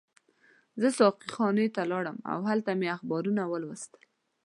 زه 0.81 0.87
ساقي 0.99 1.27
خانې 1.35 1.67
ته 1.75 1.81
لاړم 1.91 2.17
او 2.31 2.39
هلته 2.49 2.71
مې 2.79 2.87
اخبارونه 2.97 3.41
ولوستل. 3.47 4.01